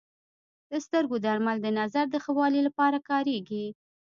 د 0.71 0.73
سترګو 0.85 1.15
درمل 1.25 1.57
د 1.61 1.67
نظر 1.79 2.05
د 2.09 2.15
ښه 2.23 2.31
والي 2.37 2.61
لپاره 2.67 2.97
کارېږي. 3.09 3.65